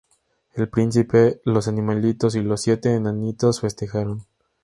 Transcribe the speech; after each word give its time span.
El 0.55 0.67
Príncipe, 0.67 1.41
los 1.45 1.67
animalitos 1.67 2.35
y 2.35 2.41
los 2.41 2.63
siete 2.63 2.95
enanitos 2.95 3.61
festejaron. 3.61 4.25